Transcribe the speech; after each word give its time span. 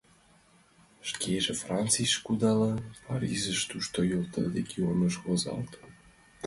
Шкеже 1.09 1.53
Францийыш 1.63 2.15
кудалын, 2.25 2.77
Парижыш, 3.05 3.59
тушто 3.69 3.97
йотэл 4.11 4.45
легионыш 4.55 5.15
возалтын. 5.25 5.85